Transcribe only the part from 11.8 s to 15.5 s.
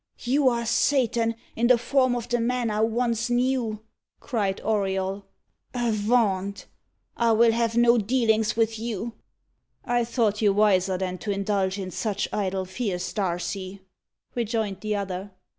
such idle fears, Darcy," rejoined the other.